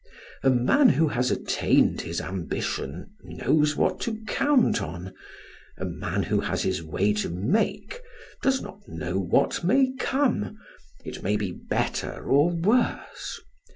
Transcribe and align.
A 0.41 0.49
man 0.49 0.89
who 0.89 1.09
has 1.09 1.29
attained 1.29 2.01
his 2.01 2.19
ambition 2.19 3.11
knows 3.21 3.75
what 3.75 3.99
to 3.99 4.19
count 4.25 4.81
on; 4.81 5.13
a 5.77 5.85
man 5.85 6.23
who 6.23 6.39
has 6.39 6.63
his 6.63 6.81
way 6.81 7.13
to 7.13 7.29
make 7.29 7.99
does 8.41 8.61
not 8.63 8.87
know 8.87 9.19
what 9.19 9.63
may 9.63 9.91
come 9.99 10.57
it 11.05 11.21
may 11.21 11.37
be 11.37 11.51
better 11.51 12.23
or 12.23 12.49
worse. 12.49 13.39